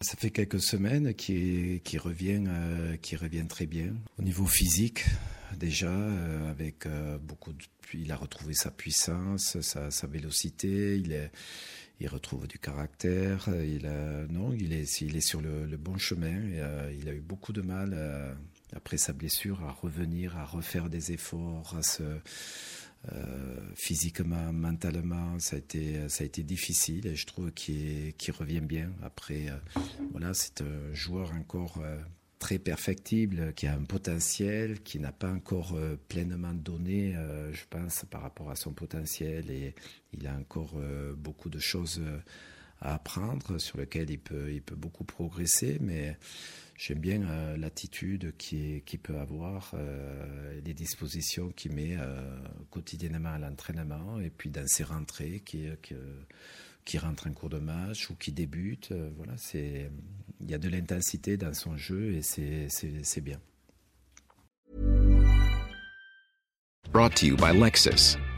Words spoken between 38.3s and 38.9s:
à son